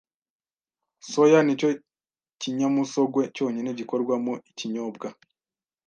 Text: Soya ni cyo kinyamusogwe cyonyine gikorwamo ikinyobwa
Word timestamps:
Soya 1.09 1.39
ni 1.43 1.53
cyo 1.59 1.69
kinyamusogwe 2.41 3.23
cyonyine 3.35 3.69
gikorwamo 3.79 4.33
ikinyobwa 4.49 5.07